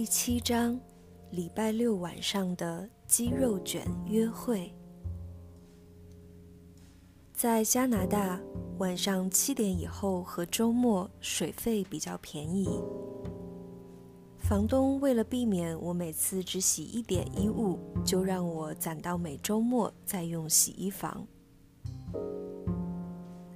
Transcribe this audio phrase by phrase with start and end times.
[0.00, 0.80] 第七章，
[1.30, 4.72] 礼拜六晚上的鸡肉卷约会。
[7.34, 8.40] 在加拿大，
[8.78, 12.80] 晚上七点以后和周末水费比较便宜。
[14.38, 21.26] 房东为了避免我每次只洗一点衣物，就让我攒到每周末再用洗衣房。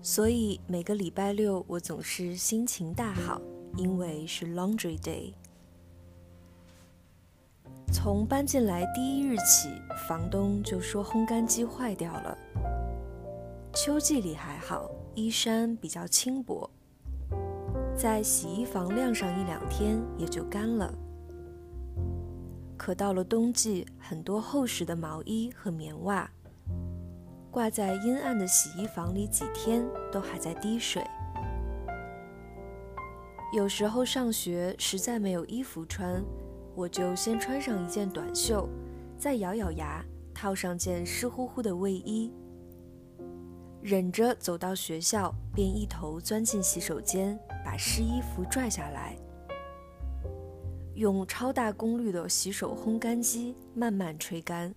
[0.00, 3.42] 所以每个礼拜六我总是心情大好，
[3.76, 5.34] 因为是 Laundry Day。
[7.90, 9.70] 从搬进来第一日起，
[10.06, 12.36] 房东就说烘干机坏掉了。
[13.72, 16.68] 秋季里还好，衣衫比较轻薄，
[17.96, 20.92] 在洗衣房晾上一两天也就干了。
[22.76, 26.30] 可到了冬季，很多厚实的毛衣和棉袜
[27.50, 31.02] 挂在阴暗的洗衣房里几天都还在滴水。
[33.54, 36.22] 有时候上学实在没有衣服穿。
[36.78, 38.68] 我就先穿上一件短袖，
[39.18, 40.00] 再咬咬牙
[40.32, 42.32] 套上件湿乎乎的卫衣，
[43.82, 49.16] 忍着走到学校，便一头钻进洗手间，把湿衣服拽下来，
[50.94, 54.72] 用超大功率的洗手烘干机慢慢吹干。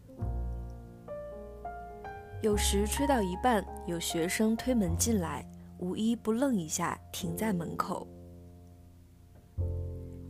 [2.41, 8.07] 有时吹到一半，有学生推门进来，无一不愣一下，停在门口。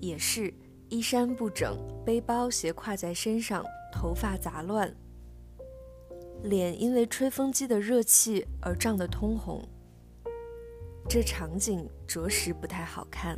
[0.01, 0.53] 也是。
[0.91, 4.93] 衣衫不整，背包斜挎在身上，头发杂乱，
[6.43, 9.65] 脸因为吹风机的热气而涨得通红。
[11.07, 13.37] 这场景着实不太好看。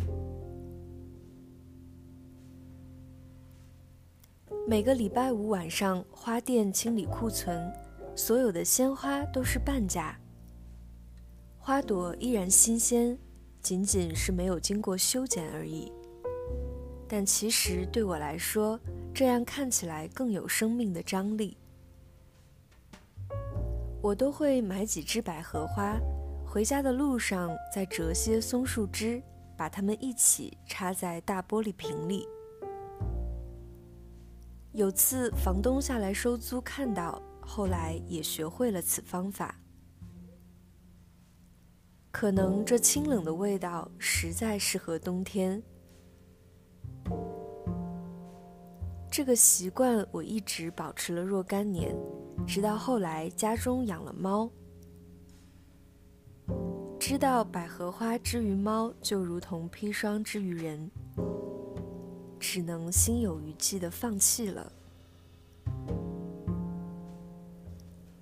[4.67, 7.71] 每个礼拜五晚上，花店清理库存，
[8.15, 10.19] 所有的鲜花都是半价，
[11.59, 13.15] 花朵依然新鲜，
[13.61, 15.91] 仅仅是没有经过修剪而已。
[17.07, 18.79] 但其实对我来说，
[19.13, 21.57] 这样看起来更有生命的张力。
[24.01, 25.97] 我都会买几支百合花，
[26.45, 29.21] 回家的路上再折些松树枝，
[29.55, 32.27] 把它们一起插在大玻璃瓶里。
[34.71, 39.55] 有次房东下来收租，看到，后来也学会了此方法。
[42.11, 45.61] 可能这清冷的味道实在适合冬天。
[49.15, 51.95] 这个习惯我一直保持了若干年，
[52.47, 54.49] 直到后来家中养了猫，
[56.99, 60.89] 知道百合花之于猫就如同砒霜之于人，
[62.39, 64.73] 只能心有余悸的放弃了。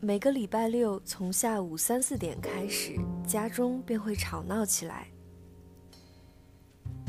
[0.02, 5.08] 每个礼拜六从下午三四点开始，家中便会吵闹起来，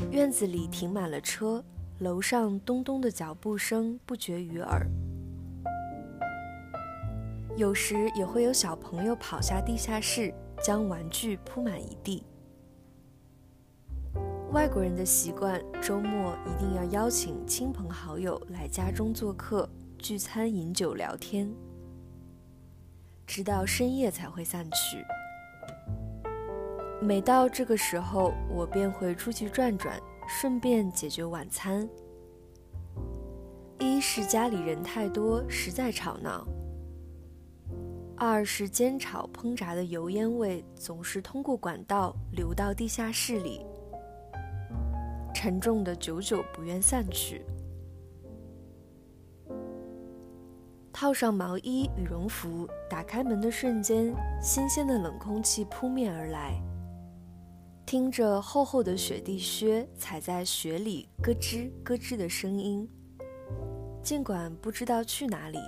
[0.09, 1.61] 院子里停满了车。
[1.99, 4.85] 楼上咚咚的脚步声不绝于耳，
[7.55, 12.25] 有时也会有小朋友跑下地下室，将玩具铺满一地。
[14.51, 21.53] 外国人的习惯，周末一定要邀请亲朋好友来家中做客，聚餐、饮酒、聊天，
[23.25, 25.05] 直到深夜才会散去。
[27.01, 29.99] 每到这个时候，我便会出去转转。
[30.35, 31.87] 顺便解决晚餐。
[33.77, 36.43] 一是家里人太多，实在吵闹；
[38.17, 43.63] 二是煎炒烹炸的油烟味总是通过管道流到地下室里，
[45.35, 47.45] 沉重的久久不愿散去。
[50.91, 54.11] 套上毛衣、羽绒服，打开门的瞬间，
[54.41, 56.59] 新鲜的冷空气扑面而来。
[57.85, 62.89] 听着厚厚的雪地靴踩在雪里咯吱咯吱的声音，
[64.01, 65.59] 尽管不知道去哪里，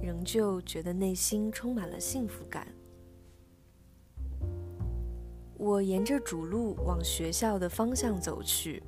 [0.00, 2.68] 仍旧觉得内心充满了幸福感。
[5.56, 8.82] 我沿着主路往学校的方向走去，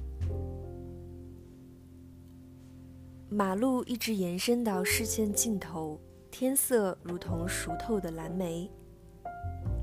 [3.28, 5.98] 马路一直延伸到视线尽头，
[6.30, 8.70] 天色如同熟透的蓝莓。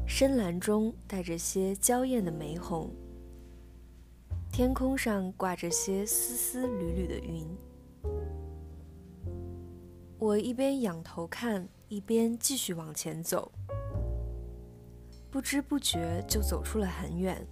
[0.05, 2.89] 深蓝中带着些娇艳的玫红，
[4.51, 7.47] 天空上挂着些丝丝缕缕的云。
[10.19, 13.51] 我一边仰头看，一边继续往前走，
[15.31, 17.45] 不知不觉就走出了很远。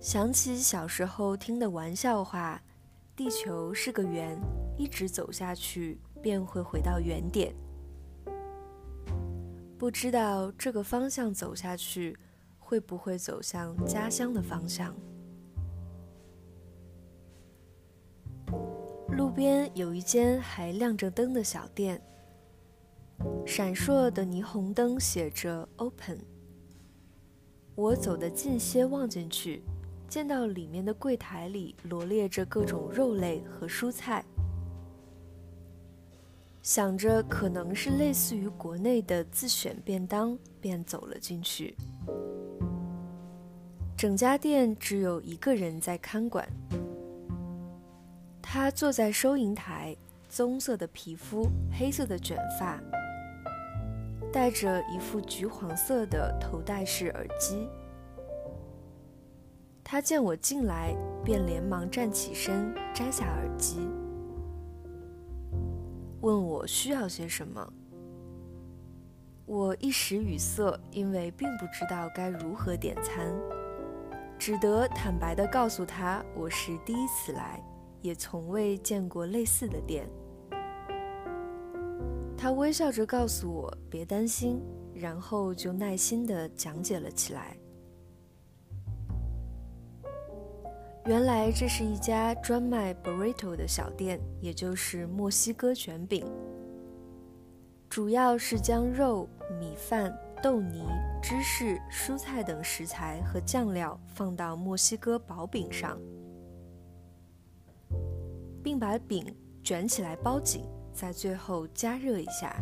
[0.00, 2.62] 想起小时候听的玩笑话
[3.16, 4.38] ：“地球是个圆，
[4.76, 7.54] 一直走下去便会回到原点。”
[9.78, 12.16] 不知道这个方向走下去，
[12.58, 14.94] 会不会走向家乡的方向？
[19.10, 22.02] 路边有一间还亮着灯的小店，
[23.46, 26.18] 闪烁的霓虹灯写着 “open”。
[27.74, 29.62] 我走得近些，望进去，
[30.08, 34.24] 见到里面的柜台里罗列着各种肉类和蔬菜，
[36.66, 41.76] 想着可能是类似于国内的自选便当，便走了进去。
[43.96, 46.44] 整家店只有一个人在看管。
[48.42, 49.96] 他坐在收银台，
[50.28, 52.82] 棕色的皮肤，黑色的卷发，
[54.32, 57.68] 戴着一副橘黄色的头戴式耳机。
[59.84, 63.88] 他见我进来，便连忙站起身，摘下耳机，
[66.26, 67.72] 问我需要些什么。
[69.44, 73.32] 我一时语塞，因为并不知道该如何点餐，
[74.36, 77.62] 只得坦白地告诉他我是第一次来。
[78.02, 80.08] 也从未见过类似的店。
[82.36, 84.60] 他微笑着告诉我别担心，
[84.94, 87.56] 然后就耐心地讲解了起来。
[91.06, 96.26] 原来这是一家专卖 burrito 的小店，也就是墨西哥卷饼。
[97.88, 99.28] 主要是将肉、
[99.60, 100.12] 米饭、
[100.42, 100.84] 豆泥、
[101.22, 105.96] 芝士、蔬菜等食材和酱料放到墨西哥薄饼上。
[108.64, 109.24] 并把饼
[109.62, 112.56] 卷起来包紧，在最后加热一下。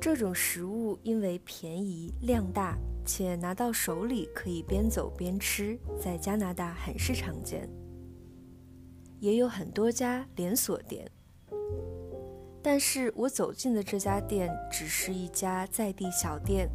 [0.00, 7.68] 这种食物因为便宜、量大，且拿到手里可以边走边吃，在加拿大很是常见。
[9.18, 11.10] 也有很多家连锁店，
[12.62, 16.68] 但是我走进的这家店只是一家在地小店，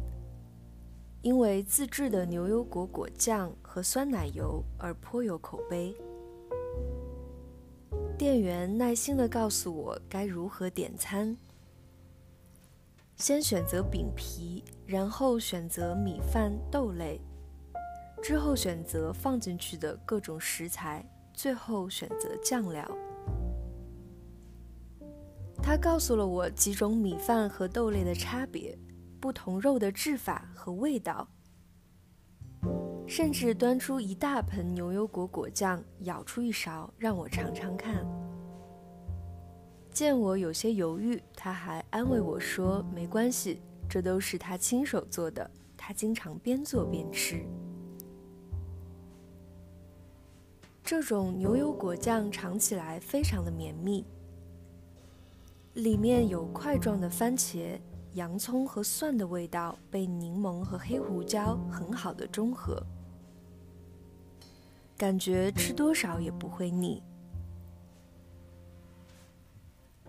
[1.22, 5.94] 因为自制的牛油果果酱和酸奶油而颇有口碑。
[8.18, 11.36] 店员耐心地告诉我该如何点餐：
[13.22, 17.20] 先选择饼皮，然后选择米饭、豆类，
[18.20, 22.84] 之后选择放进去的各种食材，最后选择酱料。
[25.62, 28.76] 他告诉了我几种米饭和豆类的差别，
[29.20, 31.28] 不同肉的制法和味道，
[33.06, 38.04] 甚至端出一大盆牛油果果酱，舀出一勺让我尝尝看。
[39.92, 47.44] 见我有些犹豫，他还安慰我说：“没关系，这都是他亲手做的，他经常边做边吃。”
[50.82, 54.04] 这种牛油果酱尝起来非常的绵密，
[55.74, 57.78] 里面有块状的番茄、
[58.14, 62.82] 洋葱和蒜的味道被柠檬和黑胡椒很好的中和，
[64.96, 67.02] 感觉吃多少也不会腻。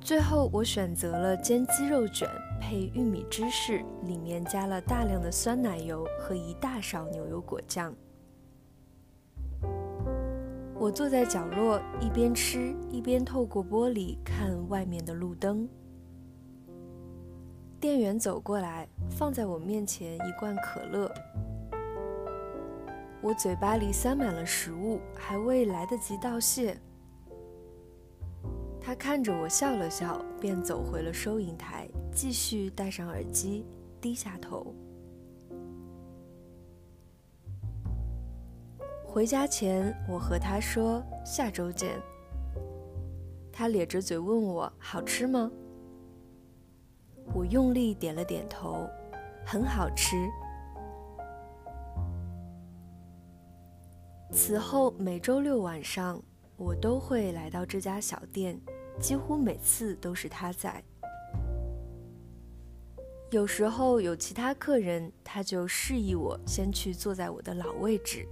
[0.03, 2.27] 最后，我选择了煎鸡肉卷
[2.59, 7.95] 配玉米芝士，里面加了大量的酸奶油和一大勺牛油果酱。
[10.75, 15.65] 我坐在角落，一边吃一边透过玻璃看外面的路灯。
[17.79, 21.09] 店员走过来，放在我面前一罐可乐。
[23.21, 26.77] 我嘴巴里塞满了食物，还未来得及道谢。
[28.85, 33.65] 他看着我笑了笑，便走回了收银台，继续戴上耳机，
[34.01, 34.75] 低下头。
[39.05, 41.97] 回家前，我和他说下周见。
[43.53, 45.49] 他咧着嘴问我好吃吗？
[47.33, 48.85] 我用力点了点头，
[49.45, 50.27] 很好吃。
[54.29, 56.21] 此后每周六晚上，
[56.57, 58.59] 我都会来到这家小店。
[58.99, 60.83] 几乎每次都是他在。
[63.31, 68.27] 有时候有其他客人，他就示意我先去坐在我的老位置。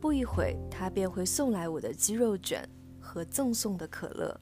[0.00, 4.40] 不一会，他便会送来我的鸡肉卷和赠送的可乐。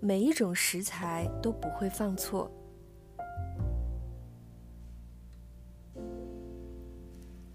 [0.00, 2.50] 每一种食材都不会放错。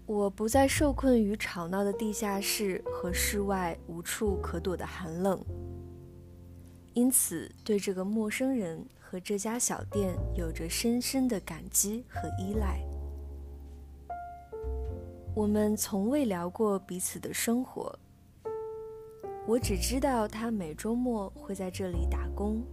[0.08, 5.38] 我不再受困于吵闹的地下室和室外无处可躲的寒冷，
[6.94, 12.82] 因此对这个陌生人和这家小店有着深深的感激和依赖。
[15.34, 17.94] 我们从未聊过彼此的生活，
[19.46, 22.64] 我只知道他每周末会在这里打工，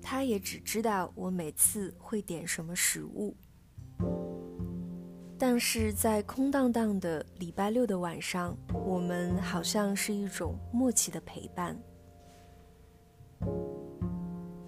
[0.00, 3.34] 他也只知道我每次会点什么食物。
[5.42, 8.54] 但是在空荡荡的礼拜六的晚上，
[8.84, 11.74] 我们好像是一种默契的陪伴。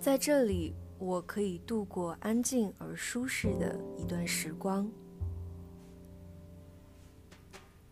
[0.01, 4.91] 在这里，我可以度过安静而舒适的一段时光。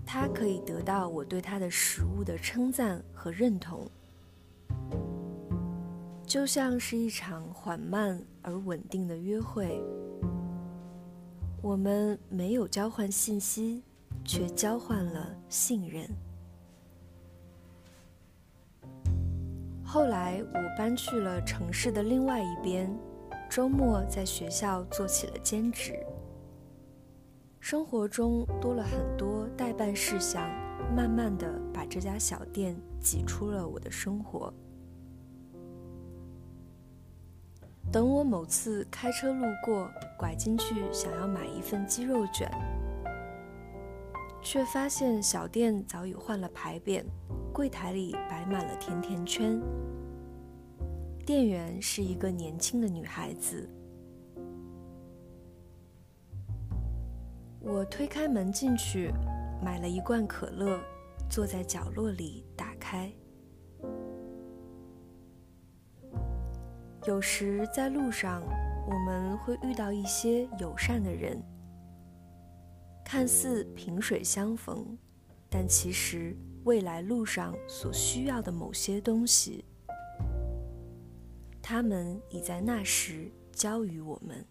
[0.07, 3.87] 他可以得到我对他的食物的称赞和认同，
[6.25, 9.79] 就像是一场缓慢而稳定的约会。
[11.63, 13.83] 我们没有交换信息，
[14.25, 16.09] 却交换了信任。
[19.85, 22.91] 后来，我搬去了城市的另外一边，
[23.51, 25.95] 周末在学校做起了兼职。
[27.59, 30.49] 生活中多了很多代办事项，
[30.97, 34.51] 慢慢的把这家小店挤出了我的生活。
[37.93, 42.49] 等我某次开车路过，拐进去想要买一份鸡肉卷，
[44.41, 47.05] 却发现小店早已换了牌匾，
[47.53, 49.61] 柜台里摆满了甜甜圈。
[51.27, 53.69] 店员是一个年轻的女孩子。
[57.59, 59.13] 我推开门进去，
[59.61, 60.81] 买了一罐可乐，
[61.29, 63.13] 坐在角落里打开。
[67.07, 68.43] 有时在路上，
[68.87, 71.43] 我们会遇到一些友善的人，
[73.03, 74.99] 看似萍水相逢，
[75.49, 79.65] 但其实未来路上所需要的某些东西，
[81.63, 84.45] 他们已在那时交于我们。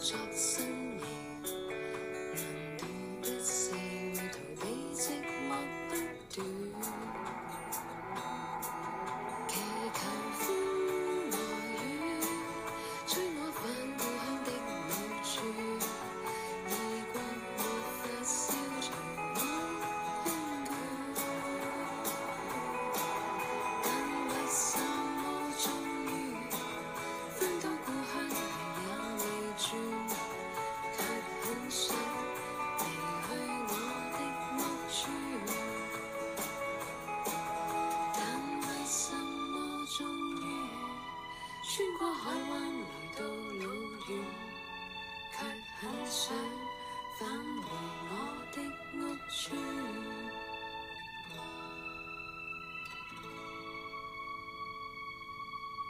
[0.00, 0.18] 穿